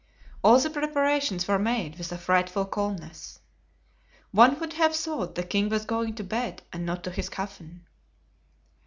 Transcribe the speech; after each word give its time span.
All 0.43 0.57
the 0.59 0.71
preparations 0.71 1.47
were 1.47 1.59
made 1.59 1.99
with 1.99 2.11
a 2.11 2.17
frightful 2.17 2.65
calmness. 2.65 3.37
One 4.31 4.59
would 4.59 4.73
have 4.73 4.95
thought 4.95 5.35
the 5.35 5.43
king 5.43 5.69
was 5.69 5.85
going 5.85 6.15
to 6.15 6.23
bed 6.23 6.63
and 6.73 6.87
not 6.87 7.03
to 7.03 7.11
his 7.11 7.29
coffin. 7.29 7.85